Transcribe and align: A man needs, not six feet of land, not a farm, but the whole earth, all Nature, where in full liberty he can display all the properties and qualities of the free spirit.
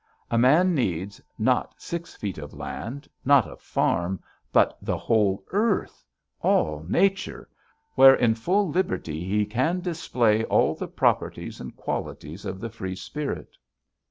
A 0.31 0.37
man 0.39 0.73
needs, 0.73 1.21
not 1.37 1.79
six 1.79 2.15
feet 2.15 2.39
of 2.39 2.55
land, 2.55 3.07
not 3.23 3.47
a 3.47 3.55
farm, 3.55 4.19
but 4.51 4.75
the 4.81 4.97
whole 4.97 5.43
earth, 5.51 6.03
all 6.39 6.83
Nature, 6.89 7.47
where 7.93 8.15
in 8.15 8.33
full 8.33 8.67
liberty 8.69 9.23
he 9.23 9.45
can 9.45 9.79
display 9.79 10.43
all 10.45 10.73
the 10.73 10.87
properties 10.87 11.61
and 11.61 11.75
qualities 11.75 12.45
of 12.45 12.59
the 12.59 12.71
free 12.71 12.95
spirit. 12.95 13.55